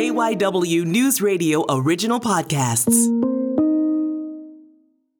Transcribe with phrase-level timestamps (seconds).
[0.00, 2.96] KYW News Radio original podcasts.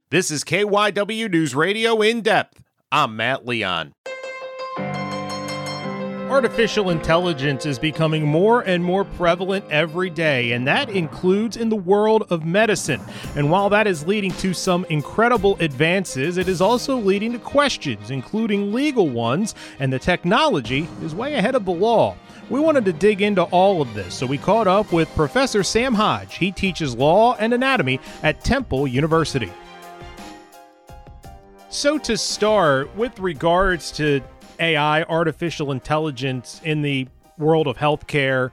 [0.09, 2.63] This is KYW News Radio in depth.
[2.91, 3.93] I'm Matt Leon.
[6.31, 11.77] Artificial intelligence is becoming more and more prevalent every day, and that includes in the
[11.77, 13.03] world of medicine.
[13.37, 18.11] And while that is leading to some incredible advances, it is also leading to questions,
[18.11, 22.17] including legal ones, and the technology is way ahead of the law.
[22.51, 25.95] We wanted to dig into all of this, so we caught up with Professor Sam
[25.95, 26.35] Hodge.
[26.35, 29.53] He teaches law and anatomy at Temple University.
[31.69, 34.21] So, to start, with regards to
[34.59, 37.07] AI, artificial intelligence in the
[37.39, 38.51] world of healthcare,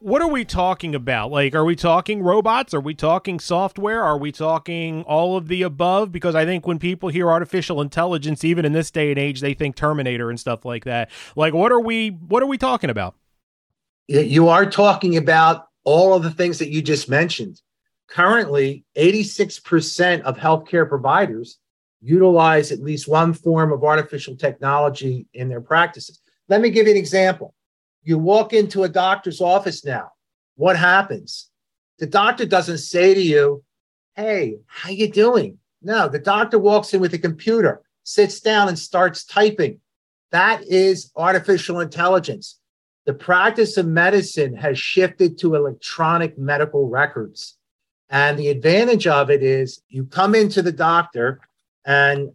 [0.00, 1.30] what are we talking about?
[1.30, 2.74] Like, are we talking robots?
[2.74, 4.02] Are we talking software?
[4.02, 6.12] Are we talking all of the above?
[6.12, 9.54] Because I think when people hear artificial intelligence, even in this day and age, they
[9.54, 11.10] think Terminator and stuff like that.
[11.36, 12.10] Like, what are we?
[12.10, 13.14] What are we talking about?
[14.06, 17.60] You are talking about all of the things that you just mentioned.
[18.08, 21.58] Currently, 86% of healthcare providers
[22.02, 26.20] utilize at least one form of artificial technology in their practices.
[26.48, 27.54] Let me give you an example.
[28.02, 30.10] You walk into a doctor's office now.
[30.56, 31.48] What happens?
[31.98, 33.64] The doctor doesn't say to you,
[34.14, 38.78] "Hey, how you doing?" No, the doctor walks in with a computer, sits down and
[38.78, 39.80] starts typing.
[40.30, 42.58] That is artificial intelligence.
[43.06, 47.56] The practice of medicine has shifted to electronic medical records.
[48.08, 51.40] And the advantage of it is you come into the doctor
[51.84, 52.32] and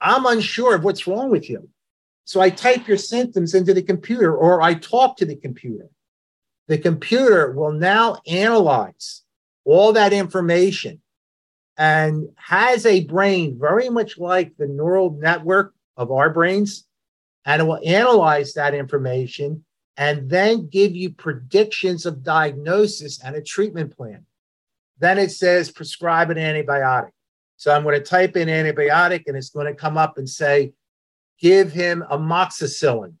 [0.00, 1.68] I'm unsure of what's wrong with you.
[2.24, 5.88] So I type your symptoms into the computer or I talk to the computer.
[6.68, 9.22] The computer will now analyze
[9.64, 11.00] all that information
[11.76, 16.84] and has a brain very much like the neural network of our brains.
[17.44, 19.64] And it will analyze that information
[19.96, 24.26] and then give you predictions of diagnosis and a treatment plan.
[24.98, 27.10] Then it says prescribe an antibiotic.
[27.56, 30.72] So I'm going to type in antibiotic and it's going to come up and say,
[31.40, 33.14] give him amoxicillin.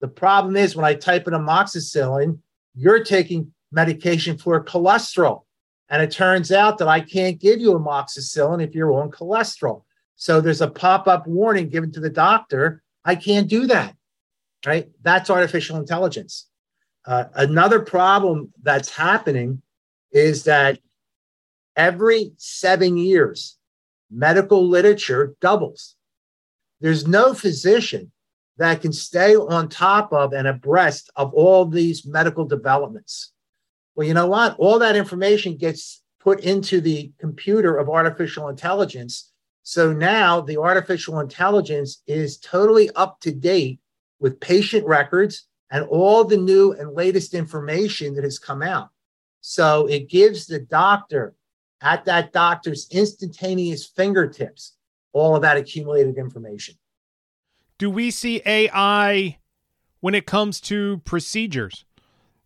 [0.00, 2.38] The problem is when I type in amoxicillin,
[2.74, 5.42] you're taking medication for cholesterol.
[5.88, 9.82] And it turns out that I can't give you amoxicillin if you're on cholesterol.
[10.16, 12.82] So there's a pop up warning given to the doctor.
[13.04, 13.94] I can't do that.
[14.64, 14.90] Right?
[15.02, 16.48] That's artificial intelligence.
[17.04, 19.62] Uh, another problem that's happening
[20.12, 20.78] is that
[21.76, 23.58] every seven years,
[24.10, 25.96] medical literature doubles.
[26.80, 28.12] There's no physician
[28.58, 33.32] that can stay on top of and abreast of all these medical developments.
[33.94, 34.56] Well, you know what?
[34.58, 39.32] All that information gets put into the computer of artificial intelligence.
[39.64, 43.80] So now the artificial intelligence is totally up to date
[44.22, 48.88] with patient records and all the new and latest information that has come out.
[49.40, 51.34] So it gives the doctor
[51.82, 54.76] at that doctor's instantaneous fingertips
[55.12, 56.76] all of that accumulated information.
[57.78, 59.38] Do we see AI
[60.00, 61.84] when it comes to procedures?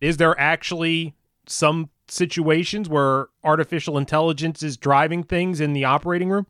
[0.01, 6.47] Is there actually some situations where artificial intelligence is driving things in the operating room?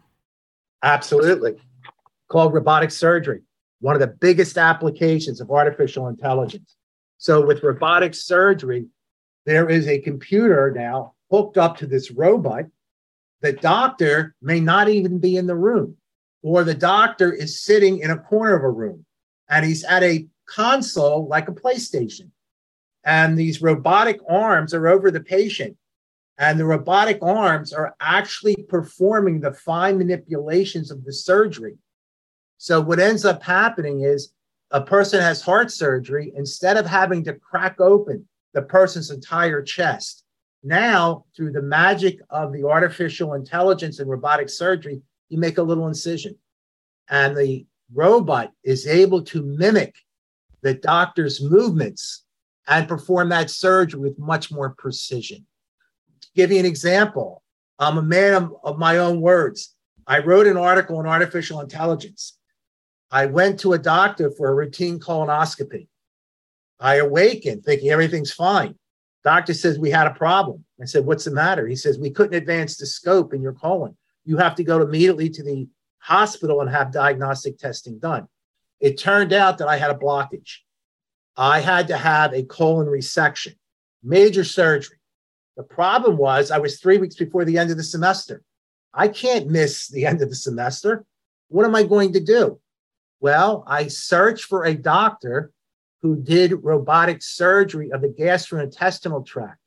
[0.84, 1.58] Absolutely.
[2.30, 3.42] Called robotic surgery,
[3.80, 6.76] one of the biggest applications of artificial intelligence.
[7.18, 8.86] So, with robotic surgery,
[9.46, 12.66] there is a computer now hooked up to this robot
[13.42, 15.98] the doctor may not even be in the room,
[16.42, 19.06] or the doctor is sitting in a corner of a room
[19.50, 22.32] and he's at a console like a PlayStation.
[23.04, 25.78] And these robotic arms are over the patient.
[26.40, 31.78] And the robotic arms are actually performing the fine manipulations of the surgery.
[32.58, 34.34] So, what ends up happening is
[34.72, 40.24] a person has heart surgery, instead of having to crack open the person's entire chest,
[40.64, 45.88] now, through the magic of the artificial intelligence and robotic surgery, you make a little
[45.88, 46.36] incision.
[47.10, 49.96] And the robot is able to mimic
[50.62, 52.26] the doctor's movements
[52.68, 55.46] and perform that surgery with much more precision.
[56.22, 57.44] To give you an example,
[57.80, 59.74] I'm a man of, of my own words.
[60.06, 62.38] I wrote an article on artificial intelligence.
[63.12, 65.88] I went to a doctor for a routine colonoscopy.
[66.80, 68.76] I awakened thinking everything's fine.
[69.24, 70.64] Doctor says we had a problem.
[70.82, 71.68] I said, What's the matter?
[71.68, 73.98] He says, We couldn't advance the scope in your colon.
[74.26, 75.68] You have to go immediately to the
[76.00, 78.28] hospital and have diagnostic testing done.
[78.80, 80.58] It turned out that I had a blockage.
[81.36, 83.56] I had to have a colon resection,
[84.04, 84.98] major surgery.
[85.56, 88.44] The problem was I was three weeks before the end of the semester.
[88.94, 91.06] I can't miss the end of the semester.
[91.50, 92.60] What am I going to do?
[93.20, 95.52] Well, I searched for a doctor
[96.02, 99.60] who did robotic surgery of the gastrointestinal tract.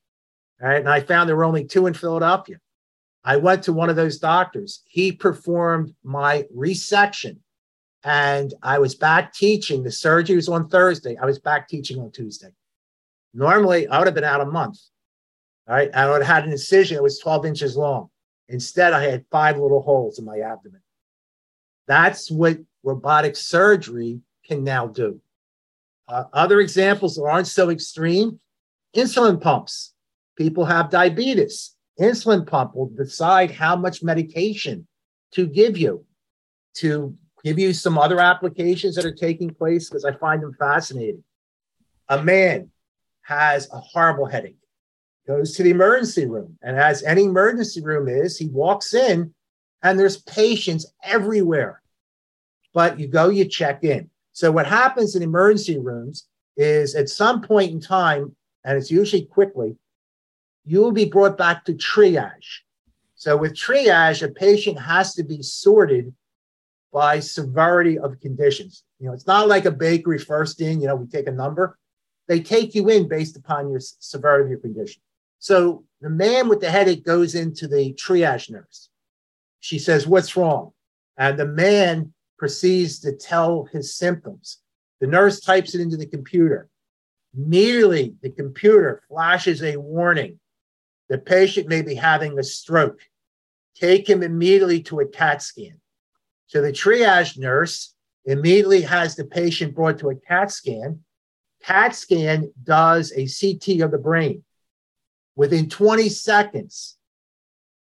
[0.63, 0.81] All right.
[0.81, 2.59] And I found there were only two in Philadelphia.
[3.25, 4.83] I went to one of those doctors.
[4.87, 7.39] He performed my resection
[8.05, 9.83] and I was back teaching.
[9.83, 11.17] The surgery was on Thursday.
[11.17, 12.53] I was back teaching on Tuesday.
[13.35, 14.79] Normally, I would have been out a month.
[15.69, 15.91] All right.
[15.95, 18.09] I would have had an incision that was 12 inches long.
[18.49, 20.81] Instead, I had five little holes in my abdomen.
[21.87, 25.21] That's what robotic surgery can now do.
[26.09, 28.41] Uh, other examples that aren't so extreme
[28.97, 29.95] insulin pumps.
[30.37, 31.77] People have diabetes.
[32.01, 34.87] Insulin pump will decide how much medication
[35.33, 36.05] to give you
[36.75, 41.25] to give you some other applications that are taking place because I find them fascinating.
[42.09, 42.71] A man
[43.23, 44.57] has a horrible headache,
[45.27, 49.35] goes to the emergency room, and as any emergency room is, he walks in
[49.83, 51.80] and there's patients everywhere.
[52.73, 54.11] But you go, you check in.
[54.33, 56.27] So what happens in emergency rooms
[56.57, 58.35] is at some point in time,
[58.65, 59.77] and it's usually quickly,
[60.65, 62.61] you will be brought back to triage.
[63.15, 66.15] So with triage, a patient has to be sorted
[66.93, 68.85] by severity of conditions.
[68.99, 71.79] You know, it's not like a bakery first in, you know, we take a number.
[72.29, 75.03] They take you in based upon your severity of your condition.
[75.39, 78.89] So the man with the headache goes into the triage nurse.
[79.61, 80.73] She says, What's wrong?
[81.17, 84.61] And the man proceeds to tell his symptoms.
[85.01, 86.71] The nurse types it into the computer.
[87.37, 90.41] Immediately, the computer flashes a warning.
[91.11, 93.01] The patient may be having a stroke.
[93.77, 95.81] Take him immediately to a CAT scan.
[96.47, 97.95] So the triage nurse
[98.25, 101.01] immediately has the patient brought to a CAT scan.
[101.63, 104.45] CAT scan does a CT of the brain.
[105.37, 106.97] Within 20 seconds,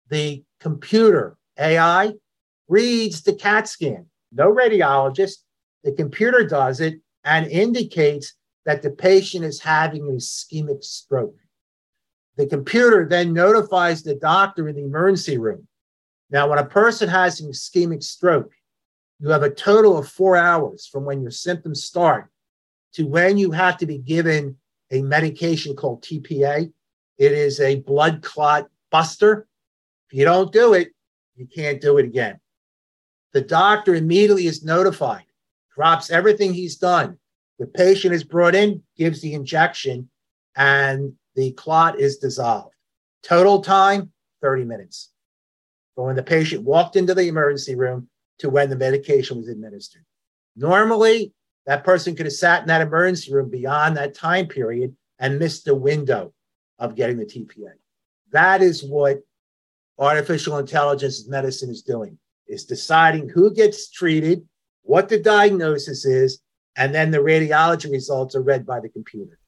[0.08, 2.14] the computer AI
[2.68, 4.06] reads the CAT scan.
[4.36, 5.38] No radiologist.
[5.82, 8.34] The computer does it and indicates
[8.66, 11.36] that the patient is having an ischemic stroke.
[12.36, 15.66] The computer then notifies the doctor in the emergency room.
[16.28, 18.52] Now, when a person has an ischemic stroke,
[19.20, 22.30] you have a total of four hours from when your symptoms start
[22.94, 24.56] to when you have to be given
[24.90, 26.70] a medication called TPA.
[27.16, 29.46] It is a blood clot buster.
[30.10, 30.88] If you don't do it,
[31.36, 32.38] you can't do it again.
[33.36, 35.24] The doctor immediately is notified,
[35.74, 37.18] drops everything he's done.
[37.58, 40.08] The patient is brought in, gives the injection,
[40.56, 42.74] and the clot is dissolved.
[43.22, 44.10] Total time
[44.40, 45.10] 30 minutes.
[45.94, 50.06] From when the patient walked into the emergency room to when the medication was administered.
[50.56, 51.34] Normally,
[51.66, 55.66] that person could have sat in that emergency room beyond that time period and missed
[55.66, 56.32] the window
[56.78, 57.72] of getting the TPA.
[58.32, 59.18] That is what
[59.98, 62.16] artificial intelligence medicine is doing,
[62.48, 64.46] is deciding who gets treated,
[64.82, 66.40] what the diagnosis is,
[66.76, 69.38] and then the radiology results are read by the computer.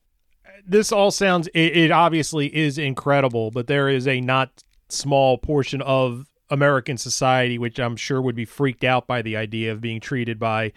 [0.67, 5.81] This all sounds, it, it obviously is incredible, but there is a not small portion
[5.83, 10.01] of American society, which I'm sure would be freaked out by the idea of being
[10.01, 10.73] treated by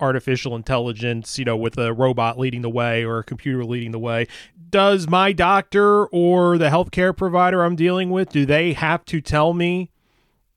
[0.00, 3.98] artificial intelligence, you know, with a robot leading the way or a computer leading the
[3.98, 4.26] way.
[4.70, 9.52] Does my doctor or the healthcare provider I'm dealing with, do they have to tell
[9.52, 9.90] me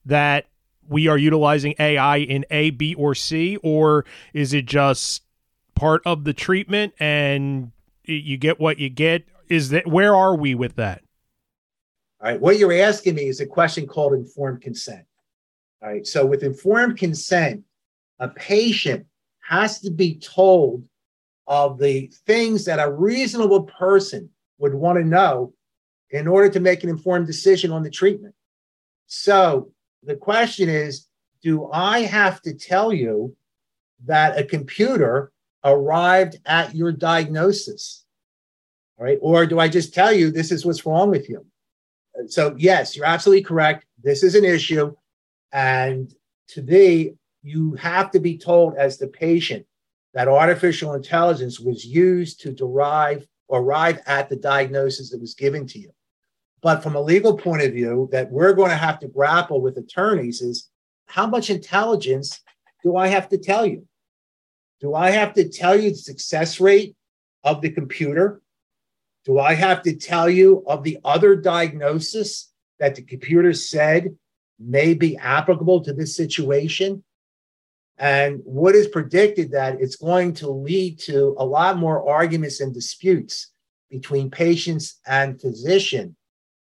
[0.04, 0.46] that
[0.88, 5.22] we are utilizing AI in A, B, or C, or is it just
[5.74, 7.72] part of the treatment and
[8.04, 9.24] you get what you get?
[9.48, 11.02] Is that where are we with that?
[12.20, 12.40] All right.
[12.40, 15.04] What you're asking me is a question called informed consent.
[15.82, 16.06] All right.
[16.06, 17.62] So, with informed consent,
[18.18, 19.06] a patient
[19.40, 20.82] has to be told
[21.46, 25.52] of the things that a reasonable person would want to know
[26.10, 28.34] in order to make an informed decision on the treatment.
[29.06, 29.70] So,
[30.06, 31.06] the question is
[31.42, 33.36] do I have to tell you
[34.04, 35.32] that a computer
[35.64, 38.04] arrived at your diagnosis?
[38.98, 39.18] All right.
[39.20, 41.44] Or do I just tell you this is what's wrong with you?
[42.28, 43.84] so yes, you're absolutely correct.
[44.02, 44.94] This is an issue.
[45.52, 46.12] And
[46.48, 49.66] to be, you have to be told as the patient
[50.14, 55.78] that artificial intelligence was used to derive arrive at the diagnosis that was given to
[55.78, 55.90] you.
[56.62, 59.76] But from a legal point of view, that we're going to have to grapple with
[59.76, 60.68] attorneys is
[61.06, 62.40] how much intelligence
[62.82, 63.86] do I have to tell you?
[64.80, 66.96] Do I have to tell you the success rate
[67.44, 68.40] of the computer?
[69.24, 74.16] Do I have to tell you of the other diagnosis that the computer said
[74.58, 77.04] may be applicable to this situation?
[77.98, 82.74] And what is predicted that it's going to lead to a lot more arguments and
[82.74, 83.50] disputes
[83.90, 86.15] between patients and physician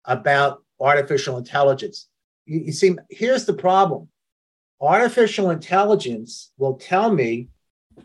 [0.08, 2.08] about artificial intelligence.
[2.46, 4.10] You, you see, here's the problem
[4.82, 7.48] artificial intelligence will tell me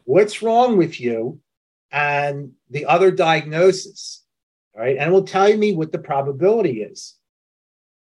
[0.05, 1.41] what's wrong with you
[1.91, 4.21] and the other diagnosis
[4.81, 4.97] right.
[4.97, 7.17] And will tell me what the probability is.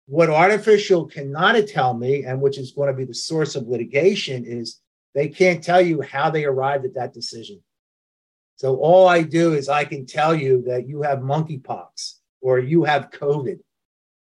[0.07, 4.45] What artificial cannot tell me, and which is going to be the source of litigation,
[4.47, 4.81] is
[5.15, 7.61] they can't tell you how they arrived at that decision.
[8.57, 12.85] So all I do is I can tell you that you have monkeypox or you
[12.85, 13.59] have COVID,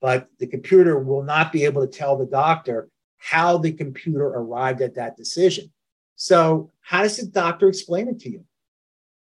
[0.06, 4.84] but the computer will not be able to tell the doctor how the computer arrived
[4.84, 5.72] at that decision.
[6.16, 8.46] So, how does the doctor explain it to you?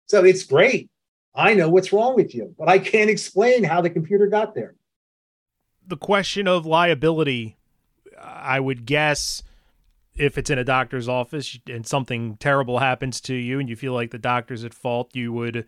[0.08, 0.90] So, it's great.
[1.36, 4.74] I know what's wrong with you, but I can't explain how the computer got there.
[5.86, 7.58] The question of liability,
[8.20, 9.44] I would guess
[10.16, 13.94] if it's in a doctor's office and something terrible happens to you and you feel
[13.94, 15.68] like the doctor's at fault, you would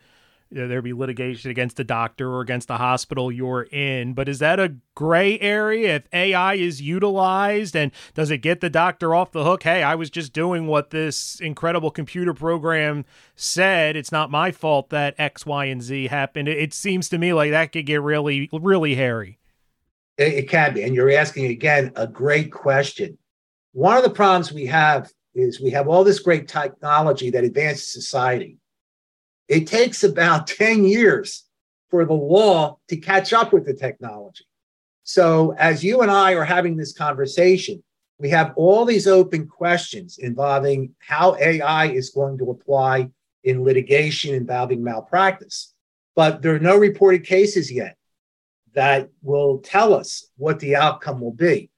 [0.53, 4.13] there'd be litigation against the doctor or against the hospital you're in.
[4.13, 8.69] But is that a gray area if AI is utilized and does it get the
[8.69, 9.63] doctor off the hook?
[9.63, 13.05] Hey, I was just doing what this incredible computer program
[13.36, 13.95] said.
[13.95, 16.48] It's not my fault that X, Y, and Z happened.
[16.48, 19.39] It seems to me like that could get really, really hairy.
[20.17, 20.83] It, can be.
[20.83, 23.17] And you're asking again a great question.
[23.72, 27.91] One of the problems we have is we have all this great technology that advances
[27.91, 28.60] society
[29.47, 31.45] it takes about 10 years
[31.89, 34.45] for the law to catch up with the technology.
[35.03, 37.83] So, as you and I are having this conversation,
[38.19, 43.09] we have all these open questions involving how AI is going to apply
[43.43, 45.73] in litigation involving malpractice.
[46.15, 47.97] But there are no reported cases yet
[48.73, 51.69] that will tell us what the outcome will be.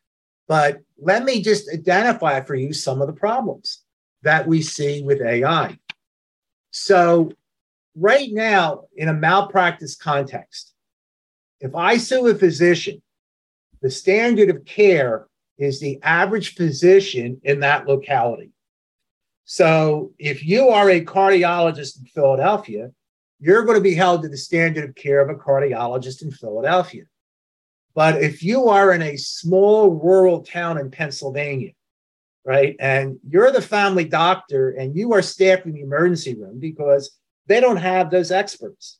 [0.47, 3.81] But let me just identify for you some of the problems
[4.21, 5.77] that we see with AI.
[6.71, 7.31] So,
[7.95, 10.73] right now, in a malpractice context,
[11.59, 13.01] if I sue a physician,
[13.81, 18.51] the standard of care is the average physician in that locality.
[19.45, 22.91] So if you are a cardiologist in Philadelphia,
[23.39, 27.03] you're going to be held to the standard of care of a cardiologist in Philadelphia.
[27.93, 31.71] But if you are in a small rural town in Pennsylvania,
[32.43, 37.11] right, and you're the family doctor and you are staffing the emergency room because
[37.47, 38.99] they don't have those experts.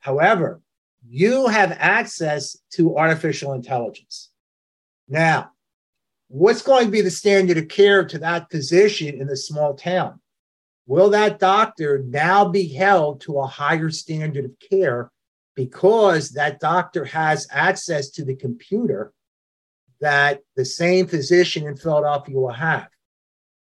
[0.00, 0.60] However,
[1.06, 4.30] you have access to artificial intelligence.
[5.08, 5.52] Now,
[6.28, 10.20] what's going to be the standard of care to that physician in the small town?
[10.86, 15.10] Will that doctor now be held to a higher standard of care
[15.54, 19.12] because that doctor has access to the computer
[20.00, 22.88] that the same physician in Philadelphia will have?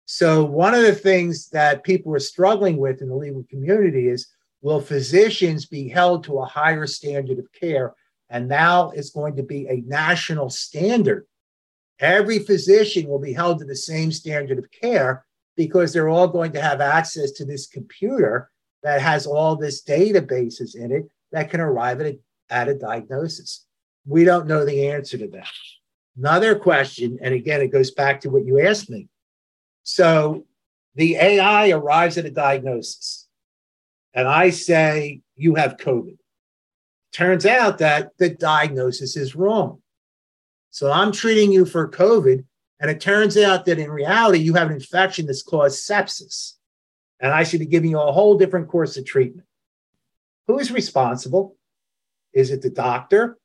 [0.10, 4.26] So, one of the things that people are struggling with in the legal community is
[4.62, 7.94] will physicians be held to a higher standard of care?
[8.30, 11.28] And now it's going to be a national standard.
[12.00, 15.26] Every physician will be held to the same standard of care
[15.58, 18.50] because they're all going to have access to this computer
[18.84, 23.66] that has all this databases in it that can arrive at a, at a diagnosis.
[24.06, 25.52] We don't know the answer to that.
[26.18, 29.10] Another question, and again, it goes back to what you asked me
[29.88, 30.46] so
[30.96, 33.26] the AI arrives at a diagnosis,
[34.14, 36.18] and I say, You have COVID.
[37.14, 39.82] Turns out that the diagnosis is wrong.
[40.72, 42.44] So I'm treating you for COVID,
[42.82, 46.56] and it turns out that in reality, you have an infection that's caused sepsis.
[47.22, 49.48] And I should be giving you a whole different course of treatment.
[50.48, 51.56] Who is responsible?
[52.34, 53.38] Is it the doctor?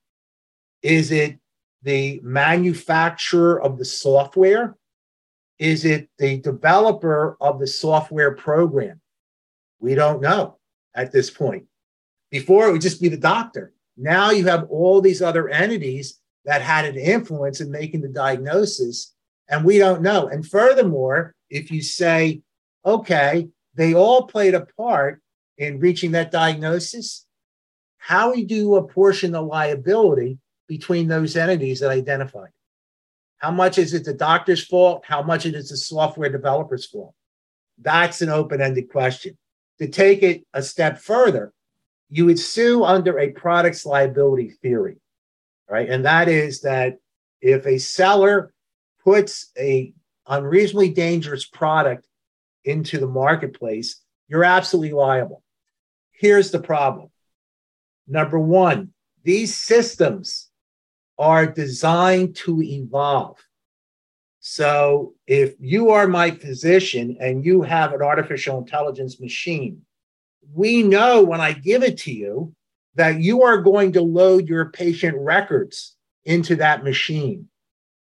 [0.82, 1.38] Is it
[1.82, 4.76] the manufacturer of the software?
[5.58, 9.00] Is it the developer of the software program?
[9.80, 10.58] We don't know
[10.94, 11.64] at this point.
[12.30, 13.72] Before it would just be the doctor.
[13.96, 19.14] Now you have all these other entities that had an influence in making the diagnosis,
[19.48, 20.28] and we don't know.
[20.28, 22.42] And furthermore, if you say,
[22.84, 25.20] okay, they all played a part
[25.58, 27.26] in reaching that diagnosis,
[27.98, 32.50] how do you apportion the liability between those entities that identified?
[33.42, 35.04] How much is it the doctor's fault?
[35.04, 37.12] How much is it the software developer's fault?
[37.76, 39.36] That's an open ended question.
[39.80, 41.52] To take it a step further,
[42.08, 44.98] you would sue under a products liability theory,
[45.68, 45.88] right?
[45.88, 46.98] And that is that
[47.40, 48.54] if a seller
[49.02, 49.92] puts a
[50.28, 52.06] unreasonably dangerous product
[52.64, 55.42] into the marketplace, you're absolutely liable.
[56.12, 57.10] Here's the problem.
[58.06, 58.92] Number one,
[59.24, 60.48] these systems
[61.22, 63.38] are designed to evolve.
[64.40, 69.82] So if you are my physician and you have an artificial intelligence machine,
[70.52, 72.52] we know when I give it to you
[72.96, 77.48] that you are going to load your patient records into that machine.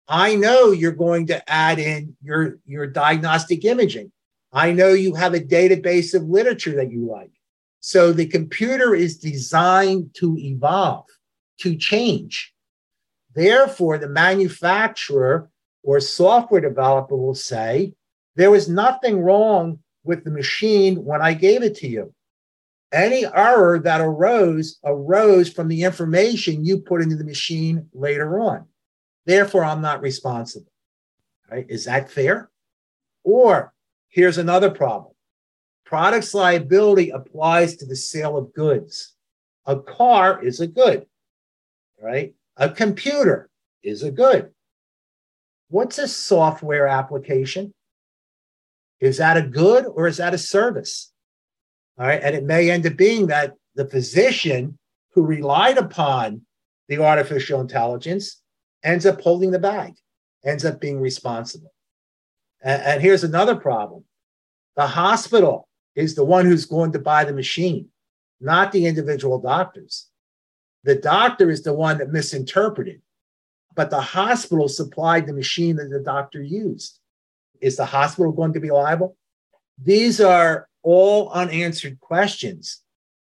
[0.07, 4.13] I know you're going to add in your, your diagnostic imaging.
[4.53, 7.33] I know you have a database of literature that you like.
[7.81, 11.07] So the computer is designed to evolve,
[11.63, 12.55] to change.
[13.38, 15.49] Therefore, the manufacturer
[15.85, 17.95] or software developer will say,
[18.35, 22.12] there was nothing wrong with the machine when I gave it to you.
[22.90, 28.66] Any error that arose arose from the information you put into the machine later on.
[29.25, 30.73] Therefore, I'm not responsible.
[31.49, 31.66] Right?
[31.68, 32.50] Is that fair?
[33.23, 33.73] Or
[34.09, 35.14] here's another problem
[35.85, 39.14] products liability applies to the sale of goods.
[39.66, 41.07] A car is a good,
[42.02, 42.35] right?
[42.59, 43.49] A computer
[43.83, 44.50] is a good.
[45.71, 47.73] What's a software application?
[49.00, 51.12] Is that a good or is that a service?
[51.99, 52.21] All right.
[52.23, 54.77] And it may end up being that the physician
[55.15, 56.43] who relied upon
[56.88, 58.41] the artificial intelligence
[58.83, 59.95] ends up holding the bag,
[60.45, 61.73] ends up being responsible.
[62.62, 64.05] And, and here's another problem
[64.75, 67.88] the hospital is the one who's going to buy the machine,
[68.41, 70.08] not the individual doctors.
[70.85, 73.02] The doctor is the one that misinterpreted,
[73.75, 77.00] but the hospital supplied the machine that the doctor used.
[77.61, 79.16] Is the hospital going to be liable?
[79.82, 82.82] These are all unanswered questions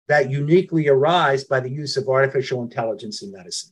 [0.07, 3.71] that uniquely arise by the use of artificial intelligence in medicine.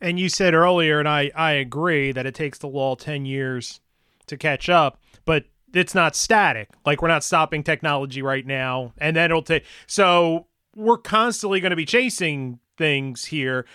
[0.00, 3.80] And you said earlier, and I, I agree, that it takes the law 10 years
[4.26, 6.70] to catch up, but it's not static.
[6.86, 8.92] Like we're not stopping technology right now.
[8.98, 13.66] And then it'll take, so we're constantly going to be chasing things here.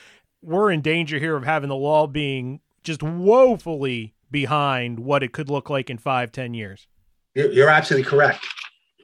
[0.42, 5.48] We're in danger here of having the law being just woefully behind what it could
[5.48, 6.88] look like in five, ten years.
[7.36, 8.46] You're absolutely correct.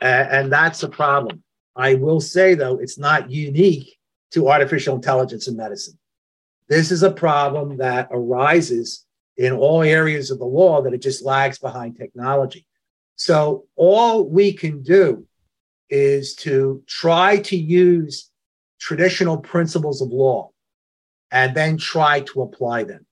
[0.02, 1.44] And that's a problem.
[1.76, 3.96] I will say, though, it's not unique
[4.32, 6.00] to artificial intelligence in medicine.
[6.68, 9.06] This is a problem that arises
[9.38, 12.66] in all areas of the law that it just lags behind technology.
[13.18, 15.28] So, all we can do
[15.92, 18.31] is to try to use
[18.82, 20.50] traditional principles of law
[21.32, 23.06] and then try to apply them.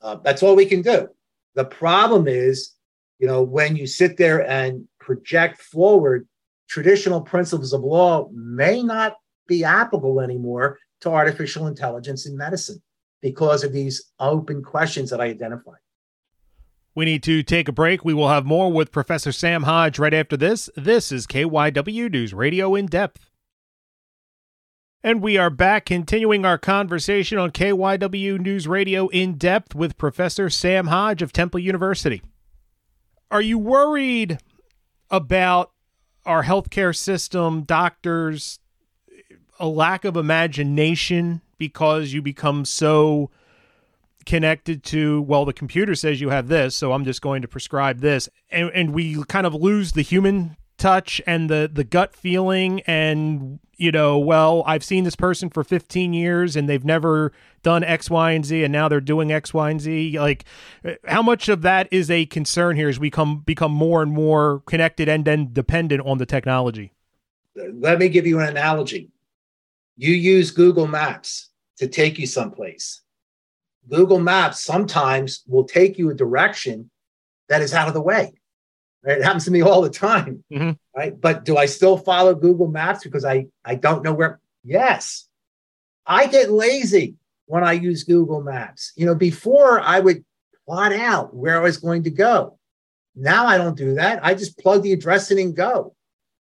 [0.00, 1.08] Uh, that's all we can do.
[1.54, 2.72] The problem is,
[3.18, 6.26] you know, when you sit there and project forward,
[6.68, 12.82] traditional principles of law may not be applicable anymore to artificial intelligence in medicine
[13.20, 15.80] because of these open questions that I identified.
[16.94, 18.04] We need to take a break.
[18.04, 20.70] We will have more with Professor Sam Hodge right after this.
[20.76, 23.27] This is KYW News Radio in depth.
[25.04, 30.50] And we are back continuing our conversation on KYW News Radio in depth with Professor
[30.50, 32.20] Sam Hodge of Temple University.
[33.30, 34.38] Are you worried
[35.08, 35.70] about
[36.26, 38.58] our healthcare system, doctors,
[39.60, 43.30] a lack of imagination because you become so
[44.26, 48.00] connected to well the computer says you have this so i'm just going to prescribe
[48.00, 52.80] this and, and we kind of lose the human touch and the the gut feeling
[52.82, 57.84] and you know well i've seen this person for 15 years and they've never done
[57.84, 60.18] x y and z and now they're doing x y and z.
[60.18, 60.44] Like
[60.84, 64.12] uh, how much of that is a concern here as we come become more and
[64.12, 66.92] more connected and then dependent on the technology?
[67.54, 69.10] Let me give you an analogy.
[69.96, 73.02] You use google maps to take you someplace.
[73.88, 76.90] Google maps sometimes will take you a direction
[77.48, 78.34] that is out of the way?
[79.04, 80.44] It happens to me all the time.
[80.52, 80.72] Mm-hmm.
[80.96, 81.18] Right.
[81.18, 84.40] But do I still follow Google Maps because I, I don't know where?
[84.64, 85.28] Yes.
[86.06, 87.14] I get lazy
[87.46, 88.92] when I use Google Maps.
[88.96, 90.24] You know, before I would
[90.66, 92.58] plot out where I was going to go.
[93.16, 94.24] Now I don't do that.
[94.24, 95.94] I just plug the address in and go.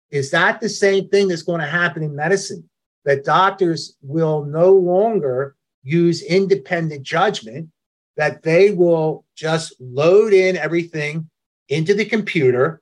[0.09, 2.69] Is that the same thing that's going to happen in medicine?
[3.03, 7.69] That doctors will no longer use independent judgment,
[8.17, 11.29] that they will just load in everything
[11.69, 12.81] into the computer,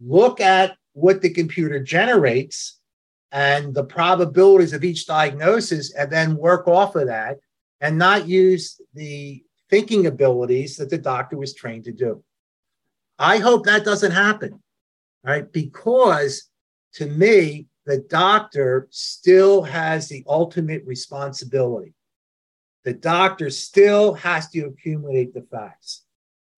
[0.00, 2.78] look at what the computer generates
[3.30, 7.38] and the probabilities of each diagnosis, and then work off of that
[7.80, 12.22] and not use the thinking abilities that the doctor was trained to do.
[13.18, 14.62] I hope that doesn't happen,
[15.24, 15.50] right?
[15.50, 16.50] Because
[16.94, 21.94] to me, the doctor still has the ultimate responsibility.
[22.84, 26.04] The doctor still has to accumulate the facts.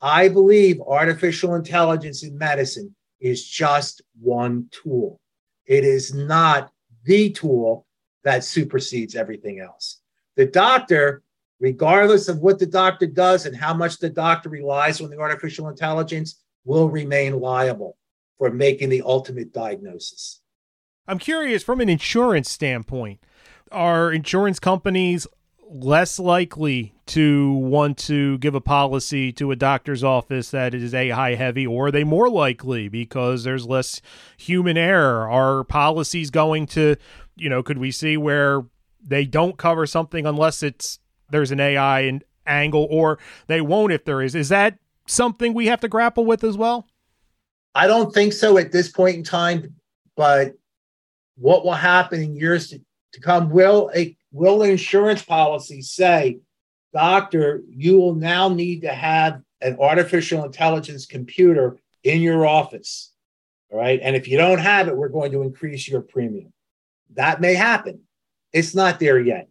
[0.05, 5.19] I believe artificial intelligence in medicine is just one tool.
[5.65, 6.71] It is not
[7.05, 7.87] the tool
[8.23, 10.03] that supersedes everything else.
[10.37, 11.23] The doctor,
[11.59, 15.69] regardless of what the doctor does and how much the doctor relies on the artificial
[15.71, 17.97] intelligence, will remain liable
[18.37, 20.43] for making the ultimate diagnosis.
[21.09, 23.21] I'm curious from an insurance standpoint,
[23.73, 25.27] are insurance companies
[25.69, 31.11] less likely to want to give a policy to a doctor's office that is a
[31.11, 34.01] high heavy or are they more likely because there's less
[34.37, 35.29] human error?
[35.29, 36.97] Are policies going to
[37.37, 38.65] you know could we see where
[39.05, 40.99] they don't cover something unless it's
[41.31, 44.35] there's an ai and angle or they won't if there is?
[44.35, 46.87] Is that something we have to grapple with as well?
[47.75, 49.75] I don't think so at this point in time
[50.17, 50.55] but
[51.37, 52.81] what will happen in years to,
[53.13, 56.41] to come will a will insurance policy say
[56.93, 63.13] doctor, you will now need to have an artificial intelligence computer in your office.
[63.71, 64.01] All right.
[64.03, 66.53] And if you don't have it, we're going to increase your premium.
[67.15, 68.01] That may happen.
[68.53, 69.49] It's not there yet.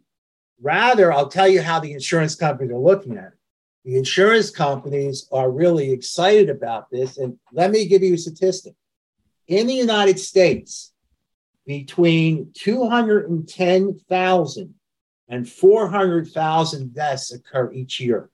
[0.62, 3.40] Rather, I'll tell you how the insurance companies are looking at it.
[3.86, 7.18] The insurance companies are really excited about this.
[7.18, 8.74] And let me give you a statistic.
[9.48, 10.93] In the United States,
[11.66, 14.76] between 210,000
[15.30, 18.30] and 400,000 deaths occur each year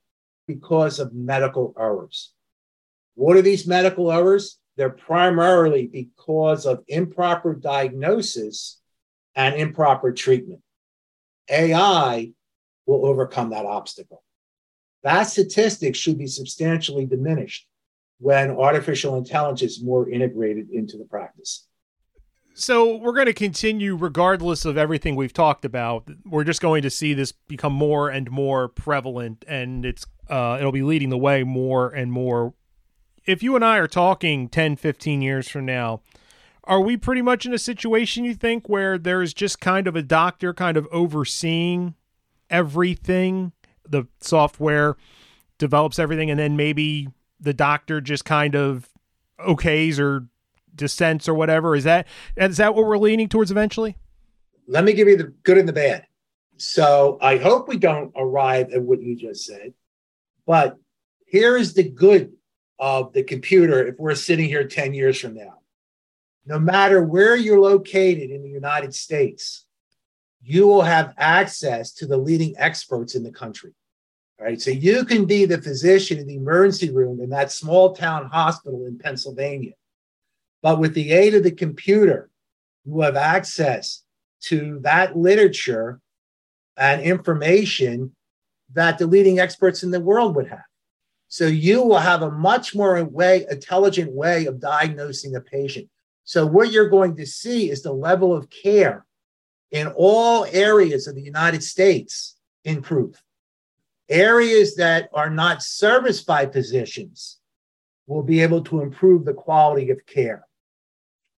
[0.47, 2.33] because of medical errors.
[3.15, 4.57] What are these medical errors?
[4.75, 8.81] They're primarily because of improper diagnosis
[9.35, 10.61] and improper treatment.
[11.49, 12.33] AI
[12.85, 14.23] will overcome that obstacle.
[15.03, 17.65] That statistic should be substantially diminished
[18.19, 21.65] when artificial intelligence is more integrated into the practice.
[22.59, 26.09] So we're going to continue regardless of everything we've talked about.
[26.25, 30.73] We're just going to see this become more and more prevalent and it's uh, it'll
[30.73, 32.53] be leading the way more and more.
[33.25, 36.01] If you and I are talking 10, 15 years from now,
[36.65, 40.01] are we pretty much in a situation you think where there's just kind of a
[40.01, 41.95] doctor kind of overseeing
[42.49, 43.53] everything?
[43.87, 44.97] The software
[45.59, 47.07] develops everything and then maybe
[47.39, 48.89] the doctor just kind of
[49.39, 50.27] okays or
[50.79, 51.75] dissents or whatever.
[51.75, 53.95] Is that is that what we're leaning towards eventually?
[54.67, 56.05] Let me give you the good and the bad.
[56.57, 59.73] So I hope we don't arrive at what you just said,
[60.45, 60.77] but
[61.25, 62.33] here is the good
[62.79, 65.59] of the computer if we're sitting here 10 years from now.
[66.45, 69.65] No matter where you're located in the United States,
[70.41, 73.73] you will have access to the leading experts in the country.
[74.39, 74.61] All right.
[74.61, 78.85] So you can be the physician in the emergency room in that small town hospital
[78.85, 79.73] in Pennsylvania.
[80.61, 82.29] But with the aid of the computer,
[82.85, 84.03] you have access
[84.41, 85.99] to that literature
[86.77, 88.15] and information
[88.73, 90.63] that the leading experts in the world would have.
[91.27, 95.89] So you will have a much more way, intelligent way of diagnosing a patient.
[96.23, 99.05] So what you're going to see is the level of care
[99.71, 103.21] in all areas of the United States improve.
[104.09, 107.39] Areas that are not serviced by physicians
[108.07, 110.47] will be able to improve the quality of care.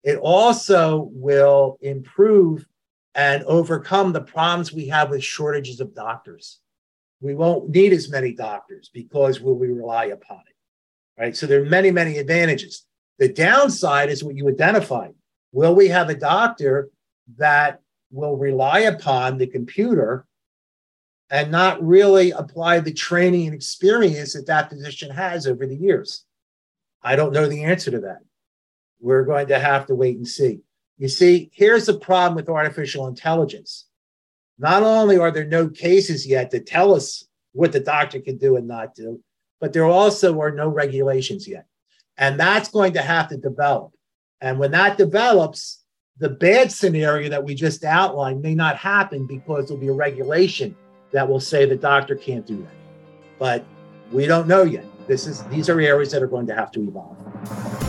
[0.04, 2.66] It also will improve
[3.16, 6.60] and overcome the problems we have with shortages of doctors.
[7.22, 11.22] We won't need as many doctors because will we rely upon it?
[11.22, 11.36] Right.
[11.36, 12.86] So there are many, many advantages.
[13.18, 15.14] The downside is what you identified.
[15.52, 16.90] Will we have a doctor
[17.38, 17.82] that
[18.12, 20.26] will rely upon the computer
[21.30, 26.24] and not really apply the training and experience that that physician has over the years?
[27.04, 28.20] I don't know the answer to that.
[29.00, 30.62] We're going to have to wait and see.
[30.98, 33.86] You see, here's the problem with artificial intelligence.
[34.58, 38.58] Not only are there no cases yet that tell us what the doctor can do
[38.58, 39.22] and not do,
[39.62, 41.66] but there also are no regulations yet.
[42.18, 43.94] And that's going to have to develop.
[44.42, 45.84] And when that develops,
[46.18, 50.76] the bad scenario that we just outlined may not happen because there'll be a regulation
[51.12, 52.74] that will say the doctor can't do that.
[53.38, 53.66] But
[54.12, 54.86] we don't know yet.
[55.08, 57.89] This is these are areas that are going to have to evolve.